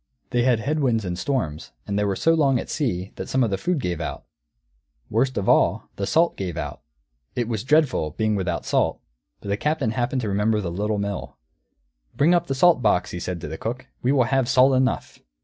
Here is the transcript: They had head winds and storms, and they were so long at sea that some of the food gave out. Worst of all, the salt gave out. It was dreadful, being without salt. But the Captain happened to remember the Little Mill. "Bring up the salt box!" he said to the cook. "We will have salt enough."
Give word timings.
They 0.31 0.41
had 0.41 0.61
head 0.61 0.79
winds 0.79 1.05
and 1.05 1.15
storms, 1.15 1.73
and 1.85 1.93
they 1.99 2.03
were 2.03 2.15
so 2.15 2.33
long 2.33 2.57
at 2.59 2.71
sea 2.71 3.11
that 3.17 3.29
some 3.29 3.43
of 3.43 3.51
the 3.51 3.57
food 3.59 3.79
gave 3.79 4.01
out. 4.01 4.23
Worst 5.11 5.37
of 5.37 5.47
all, 5.47 5.91
the 5.97 6.07
salt 6.07 6.35
gave 6.35 6.57
out. 6.57 6.81
It 7.35 7.47
was 7.47 7.63
dreadful, 7.63 8.09
being 8.09 8.33
without 8.35 8.65
salt. 8.65 8.99
But 9.41 9.49
the 9.49 9.57
Captain 9.57 9.91
happened 9.91 10.21
to 10.21 10.27
remember 10.29 10.59
the 10.59 10.71
Little 10.71 10.97
Mill. 10.97 11.37
"Bring 12.15 12.33
up 12.33 12.47
the 12.47 12.55
salt 12.55 12.81
box!" 12.81 13.11
he 13.11 13.19
said 13.19 13.39
to 13.41 13.47
the 13.47 13.59
cook. 13.59 13.85
"We 14.01 14.11
will 14.11 14.23
have 14.23 14.49
salt 14.49 14.73
enough." 14.75 15.19